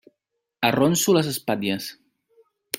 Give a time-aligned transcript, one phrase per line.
[0.69, 1.93] Arronso les espatlles.